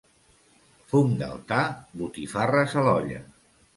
Fum 0.93 1.13
d'altar, 1.21 1.61
botifarres 2.03 2.75
a 2.83 2.87
l'olla. 2.89 3.21